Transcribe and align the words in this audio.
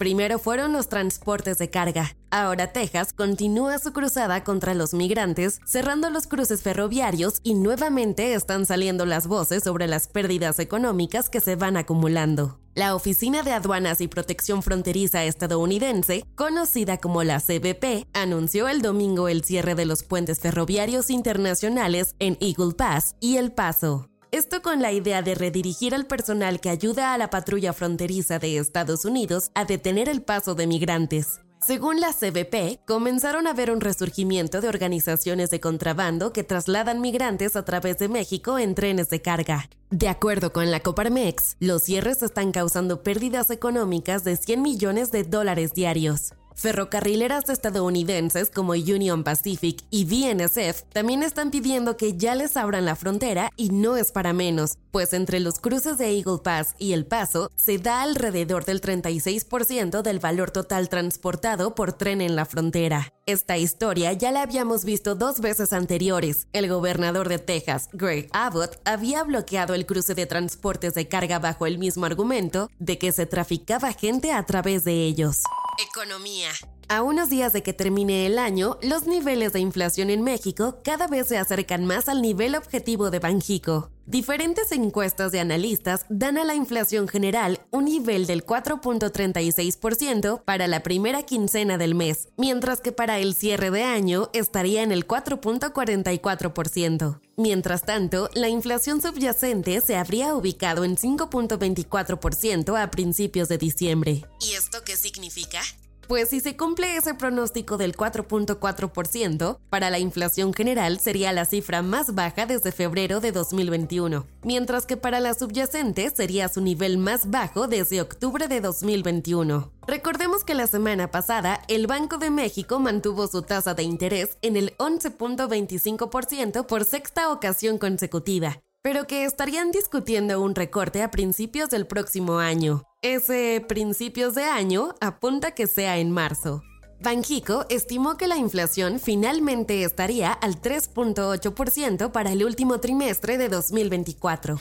Primero 0.00 0.38
fueron 0.38 0.72
los 0.72 0.88
transportes 0.88 1.58
de 1.58 1.68
carga. 1.68 2.16
Ahora 2.30 2.72
Texas 2.72 3.12
continúa 3.12 3.78
su 3.78 3.92
cruzada 3.92 4.44
contra 4.44 4.72
los 4.72 4.94
migrantes, 4.94 5.60
cerrando 5.66 6.08
los 6.08 6.26
cruces 6.26 6.62
ferroviarios 6.62 7.40
y 7.42 7.52
nuevamente 7.52 8.32
están 8.32 8.64
saliendo 8.64 9.04
las 9.04 9.26
voces 9.26 9.62
sobre 9.62 9.86
las 9.86 10.08
pérdidas 10.08 10.58
económicas 10.58 11.28
que 11.28 11.40
se 11.40 11.54
van 11.54 11.76
acumulando. 11.76 12.58
La 12.74 12.94
Oficina 12.94 13.42
de 13.42 13.52
Aduanas 13.52 14.00
y 14.00 14.08
Protección 14.08 14.62
Fronteriza 14.62 15.24
estadounidense, 15.24 16.24
conocida 16.34 16.96
como 16.96 17.22
la 17.22 17.38
CBP, 17.38 18.06
anunció 18.14 18.68
el 18.68 18.80
domingo 18.80 19.28
el 19.28 19.44
cierre 19.44 19.74
de 19.74 19.84
los 19.84 20.02
puentes 20.02 20.40
ferroviarios 20.40 21.10
internacionales 21.10 22.14
en 22.20 22.38
Eagle 22.40 22.72
Pass 22.74 23.16
y 23.20 23.36
El 23.36 23.52
Paso. 23.52 24.09
Esto 24.32 24.62
con 24.62 24.80
la 24.80 24.92
idea 24.92 25.22
de 25.22 25.34
redirigir 25.34 25.92
al 25.92 26.06
personal 26.06 26.60
que 26.60 26.70
ayuda 26.70 27.12
a 27.12 27.18
la 27.18 27.30
patrulla 27.30 27.72
fronteriza 27.72 28.38
de 28.38 28.58
Estados 28.58 29.04
Unidos 29.04 29.50
a 29.56 29.64
detener 29.64 30.08
el 30.08 30.22
paso 30.22 30.54
de 30.54 30.68
migrantes. 30.68 31.40
Según 31.60 32.00
la 32.00 32.12
CBP, 32.12 32.78
comenzaron 32.86 33.48
a 33.48 33.52
ver 33.52 33.72
un 33.72 33.80
resurgimiento 33.80 34.60
de 34.60 34.68
organizaciones 34.68 35.50
de 35.50 35.58
contrabando 35.58 36.32
que 36.32 36.44
trasladan 36.44 37.00
migrantes 37.00 37.56
a 37.56 37.64
través 37.64 37.98
de 37.98 38.08
México 38.08 38.56
en 38.56 38.76
trenes 38.76 39.10
de 39.10 39.20
carga. 39.20 39.68
De 39.90 40.08
acuerdo 40.08 40.52
con 40.52 40.70
la 40.70 40.78
Coparmex, 40.78 41.56
los 41.58 41.82
cierres 41.82 42.22
están 42.22 42.52
causando 42.52 43.02
pérdidas 43.02 43.50
económicas 43.50 44.22
de 44.22 44.36
100 44.36 44.62
millones 44.62 45.10
de 45.10 45.24
dólares 45.24 45.72
diarios. 45.74 46.34
Ferrocarrileras 46.60 47.48
estadounidenses 47.48 48.50
como 48.50 48.72
Union 48.72 49.24
Pacific 49.24 49.82
y 49.88 50.04
BNSF 50.04 50.82
también 50.92 51.22
están 51.22 51.50
pidiendo 51.50 51.96
que 51.96 52.18
ya 52.18 52.34
les 52.34 52.54
abran 52.54 52.84
la 52.84 52.96
frontera 52.96 53.50
y 53.56 53.70
no 53.70 53.96
es 53.96 54.12
para 54.12 54.34
menos, 54.34 54.76
pues 54.90 55.14
entre 55.14 55.40
los 55.40 55.58
cruces 55.58 55.96
de 55.96 56.10
Eagle 56.14 56.40
Pass 56.44 56.74
y 56.76 56.92
El 56.92 57.06
Paso 57.06 57.50
se 57.56 57.78
da 57.78 58.02
alrededor 58.02 58.66
del 58.66 58.82
36% 58.82 60.02
del 60.02 60.18
valor 60.18 60.50
total 60.50 60.90
transportado 60.90 61.74
por 61.74 61.94
tren 61.94 62.20
en 62.20 62.36
la 62.36 62.44
frontera. 62.44 63.10
Esta 63.24 63.56
historia 63.56 64.12
ya 64.12 64.30
la 64.30 64.42
habíamos 64.42 64.84
visto 64.84 65.14
dos 65.14 65.40
veces 65.40 65.72
anteriores. 65.72 66.46
El 66.52 66.68
gobernador 66.68 67.30
de 67.30 67.38
Texas, 67.38 67.88
Greg 67.94 68.28
Abbott, 68.32 68.78
había 68.84 69.24
bloqueado 69.24 69.72
el 69.72 69.86
cruce 69.86 70.14
de 70.14 70.26
transportes 70.26 70.92
de 70.92 71.08
carga 71.08 71.38
bajo 71.38 71.64
el 71.64 71.78
mismo 71.78 72.04
argumento 72.04 72.68
de 72.78 72.98
que 72.98 73.12
se 73.12 73.24
traficaba 73.24 73.94
gente 73.94 74.30
a 74.30 74.44
través 74.44 74.84
de 74.84 75.04
ellos. 75.06 75.38
Economía. 75.82 76.50
A 76.88 77.02
unos 77.02 77.28
días 77.30 77.52
de 77.52 77.62
que 77.62 77.72
termine 77.72 78.26
el 78.26 78.38
año, 78.38 78.76
los 78.82 79.06
niveles 79.06 79.52
de 79.52 79.60
inflación 79.60 80.10
en 80.10 80.22
México 80.22 80.80
cada 80.82 81.06
vez 81.06 81.28
se 81.28 81.38
acercan 81.38 81.86
más 81.86 82.08
al 82.08 82.20
nivel 82.20 82.56
objetivo 82.56 83.10
de 83.10 83.20
Banjico. 83.20 83.90
Diferentes 84.06 84.72
encuestas 84.72 85.30
de 85.30 85.38
analistas 85.38 86.04
dan 86.08 86.36
a 86.36 86.44
la 86.44 86.56
inflación 86.56 87.06
general 87.06 87.60
un 87.70 87.84
nivel 87.84 88.26
del 88.26 88.44
4.36% 88.44 90.42
para 90.42 90.66
la 90.66 90.82
primera 90.82 91.22
quincena 91.22 91.78
del 91.78 91.94
mes, 91.94 92.26
mientras 92.36 92.80
que 92.80 92.90
para 92.90 93.20
el 93.20 93.36
cierre 93.36 93.70
de 93.70 93.84
año 93.84 94.28
estaría 94.32 94.82
en 94.82 94.90
el 94.90 95.06
4.44%. 95.06 97.20
Mientras 97.36 97.84
tanto, 97.84 98.28
la 98.34 98.48
inflación 98.48 99.00
subyacente 99.00 99.80
se 99.80 99.96
habría 99.96 100.34
ubicado 100.34 100.84
en 100.84 100.96
5.24% 100.96 102.82
a 102.82 102.90
principios 102.90 103.48
de 103.48 103.58
diciembre. 103.58 104.24
¿Y 104.40 104.54
esto 104.70 104.84
qué 104.84 104.96
significa? 104.96 105.60
Pues 106.06 106.28
si 106.28 106.38
se 106.40 106.56
cumple 106.56 106.96
ese 106.96 107.14
pronóstico 107.14 107.76
del 107.76 107.96
4.4%, 107.96 109.58
para 109.68 109.90
la 109.90 109.98
inflación 109.98 110.54
general 110.54 111.00
sería 111.00 111.32
la 111.32 111.44
cifra 111.44 111.82
más 111.82 112.14
baja 112.14 112.46
desde 112.46 112.70
febrero 112.70 113.20
de 113.20 113.32
2021, 113.32 114.26
mientras 114.42 114.86
que 114.86 114.96
para 114.96 115.18
la 115.18 115.34
subyacente 115.34 116.10
sería 116.10 116.48
su 116.48 116.60
nivel 116.60 116.98
más 116.98 117.30
bajo 117.30 117.66
desde 117.66 118.00
octubre 118.00 118.46
de 118.46 118.60
2021. 118.60 119.72
Recordemos 119.88 120.44
que 120.44 120.54
la 120.54 120.68
semana 120.68 121.10
pasada 121.10 121.62
el 121.66 121.88
Banco 121.88 122.18
de 122.18 122.30
México 122.30 122.78
mantuvo 122.78 123.26
su 123.26 123.42
tasa 123.42 123.74
de 123.74 123.82
interés 123.82 124.38
en 124.42 124.56
el 124.56 124.76
11.25% 124.78 126.66
por 126.66 126.84
sexta 126.84 127.32
ocasión 127.32 127.78
consecutiva, 127.78 128.60
pero 128.82 129.06
que 129.06 129.24
estarían 129.24 129.70
discutiendo 129.70 130.40
un 130.40 130.54
recorte 130.54 131.02
a 131.02 131.10
principios 131.10 131.70
del 131.70 131.86
próximo 131.86 132.38
año. 132.38 132.84
Ese 133.02 133.64
principios 133.66 134.34
de 134.34 134.44
año 134.44 134.94
apunta 135.00 135.52
que 135.52 135.66
sea 135.66 135.98
en 135.98 136.10
marzo. 136.10 136.62
Banjico 137.02 137.64
estimó 137.70 138.18
que 138.18 138.26
la 138.26 138.36
inflación 138.36 139.00
finalmente 139.00 139.84
estaría 139.84 140.32
al 140.32 140.60
3.8% 140.60 142.12
para 142.12 142.32
el 142.32 142.44
último 142.44 142.78
trimestre 142.78 143.38
de 143.38 143.48
2024. 143.48 144.60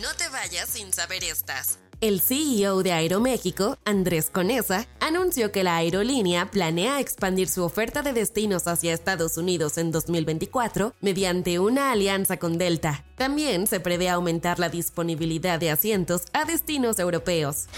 No 0.00 0.12
te 0.16 0.28
vayas 0.30 0.68
sin 0.68 0.92
saber 0.92 1.22
estas. 1.22 1.78
El 2.04 2.20
CEO 2.20 2.82
de 2.82 2.92
Aeroméxico, 2.92 3.78
Andrés 3.86 4.28
Conesa, 4.28 4.86
anunció 5.00 5.52
que 5.52 5.64
la 5.64 5.76
aerolínea 5.76 6.50
planea 6.50 7.00
expandir 7.00 7.48
su 7.48 7.64
oferta 7.64 8.02
de 8.02 8.12
destinos 8.12 8.66
hacia 8.66 8.92
Estados 8.92 9.38
Unidos 9.38 9.78
en 9.78 9.90
2024 9.90 10.92
mediante 11.00 11.58
una 11.58 11.92
alianza 11.92 12.36
con 12.36 12.58
Delta. 12.58 13.06
También 13.16 13.66
se 13.66 13.80
prevé 13.80 14.10
aumentar 14.10 14.58
la 14.58 14.68
disponibilidad 14.68 15.58
de 15.58 15.70
asientos 15.70 16.24
a 16.34 16.44
destinos 16.44 16.98
europeos. 16.98 17.68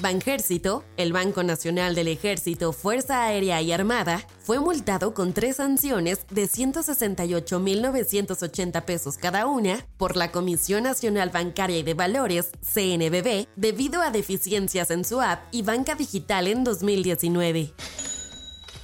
Banjército, 0.00 0.82
el 0.96 1.12
Banco 1.12 1.42
Nacional 1.42 1.94
del 1.94 2.08
Ejército, 2.08 2.72
Fuerza 2.72 3.24
Aérea 3.24 3.60
y 3.62 3.72
Armada, 3.72 4.26
fue 4.40 4.58
multado 4.58 5.14
con 5.14 5.32
tres 5.32 5.56
sanciones 5.56 6.26
de 6.30 6.44
168.980 6.44 8.84
pesos 8.84 9.16
cada 9.16 9.46
una 9.46 9.86
por 9.96 10.16
la 10.16 10.30
Comisión 10.32 10.82
Nacional 10.82 11.30
Bancaria 11.30 11.78
y 11.78 11.82
de 11.82 11.94
Valores, 11.94 12.50
CNBB, 12.60 13.48
debido 13.56 14.02
a 14.02 14.10
deficiencias 14.10 14.90
en 14.90 15.04
su 15.04 15.20
app 15.20 15.44
y 15.52 15.62
banca 15.62 15.94
digital 15.94 16.48
en 16.48 16.64
2019. 16.64 17.72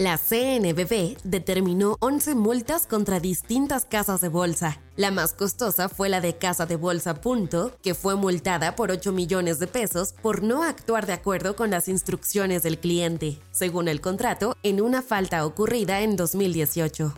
La 0.01 0.17
CNBB 0.17 1.19
determinó 1.25 1.99
11 2.01 2.35
multas 2.35 2.87
contra 2.87 3.21
distintas 3.21 3.85
casas 3.85 4.23
de 4.23 4.31
bolsa. 4.31 4.81
La 4.97 5.11
más 5.11 5.35
costosa 5.35 5.91
fue 5.91 6.09
la 6.09 6.23
de 6.23 6.39
Casa 6.39 6.65
de 6.65 6.77
Bolsa 6.77 7.21
Punto, 7.21 7.77
que 7.83 7.95
fue 7.95 8.17
multada 8.17 8.77
por 8.77 8.91
8 8.91 9.13
millones 9.13 9.59
de 9.59 9.67
pesos 9.67 10.15
por 10.23 10.43
no 10.43 10.63
actuar 10.63 11.05
de 11.05 11.13
acuerdo 11.13 11.55
con 11.55 11.69
las 11.71 11.87
instrucciones 11.87 12.63
del 12.63 12.79
cliente, 12.79 13.41
según 13.51 13.89
el 13.89 14.01
contrato, 14.01 14.57
en 14.63 14.81
una 14.81 15.03
falta 15.03 15.45
ocurrida 15.45 16.01
en 16.01 16.17
2018 16.17 17.13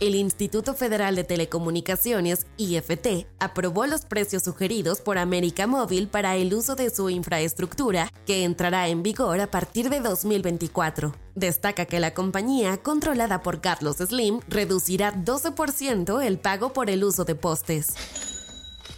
el 0.00 0.14
Instituto 0.14 0.74
Federal 0.74 1.16
de 1.16 1.24
Telecomunicaciones, 1.24 2.46
IFT, 2.56 3.26
aprobó 3.40 3.86
los 3.86 4.02
precios 4.02 4.44
sugeridos 4.44 5.00
por 5.00 5.18
América 5.18 5.66
Móvil 5.66 6.08
para 6.08 6.36
el 6.36 6.54
uso 6.54 6.76
de 6.76 6.90
su 6.90 7.10
infraestructura, 7.10 8.12
que 8.26 8.44
entrará 8.44 8.88
en 8.88 9.02
vigor 9.02 9.40
a 9.40 9.50
partir 9.50 9.90
de 9.90 10.00
2024. 10.00 11.14
Destaca 11.34 11.84
que 11.86 12.00
la 12.00 12.14
compañía, 12.14 12.76
controlada 12.78 13.42
por 13.42 13.60
Carlos 13.60 13.96
Slim, 13.96 14.40
reducirá 14.48 15.14
12% 15.14 16.24
el 16.24 16.38
pago 16.38 16.72
por 16.72 16.90
el 16.90 17.04
uso 17.04 17.24
de 17.24 17.34
postes. 17.34 18.37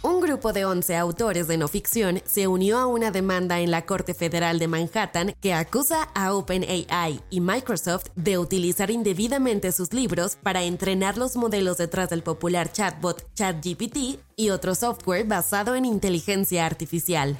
Un 0.03 0.19
grupo 0.19 0.51
de 0.51 0.65
11 0.65 0.95
autores 0.95 1.47
de 1.47 1.57
no 1.57 1.67
ficción 1.67 2.23
se 2.25 2.47
unió 2.47 2.79
a 2.79 2.87
una 2.87 3.11
demanda 3.11 3.59
en 3.59 3.69
la 3.69 3.85
Corte 3.85 4.15
Federal 4.15 4.57
de 4.57 4.67
Manhattan 4.67 5.35
que 5.39 5.53
acusa 5.53 6.09
a 6.15 6.33
OpenAI 6.33 7.21
y 7.29 7.39
Microsoft 7.39 8.07
de 8.15 8.39
utilizar 8.39 8.89
indebidamente 8.89 9.71
sus 9.71 9.93
libros 9.93 10.37
para 10.41 10.63
entrenar 10.63 11.19
los 11.19 11.35
modelos 11.35 11.77
detrás 11.77 12.09
del 12.09 12.23
popular 12.23 12.71
chatbot 12.71 13.31
ChatGPT 13.35 14.19
y 14.35 14.49
otro 14.49 14.73
software 14.73 15.27
basado 15.27 15.75
en 15.75 15.85
inteligencia 15.85 16.65
artificial. 16.65 17.37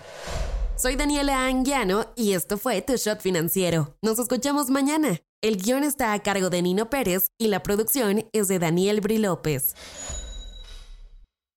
Soy 0.77 0.95
Daniela 0.95 1.47
Anguiano 1.47 2.05
y 2.15 2.33
esto 2.33 2.59
fue 2.59 2.83
Tu 2.83 2.95
Shot 2.95 3.21
Financiero. 3.21 3.95
Nos 4.03 4.19
escuchamos 4.19 4.69
mañana. 4.69 5.19
El 5.41 5.57
guion 5.57 5.83
está 5.83 6.13
a 6.13 6.19
cargo 6.21 6.51
de 6.51 6.61
Nino 6.61 6.91
Pérez 6.91 7.31
y 7.39 7.47
la 7.47 7.63
producción 7.63 8.27
es 8.33 8.47
de 8.47 8.59
Daniel 8.59 9.01
Bri 9.01 9.17
López. 9.17 9.73